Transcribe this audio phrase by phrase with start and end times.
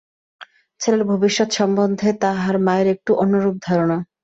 [0.81, 3.97] ছেলের ভবিষ্যৎ সম্বন্ধে তাহার মায়ের একটু অন্যরূপ ধারণা।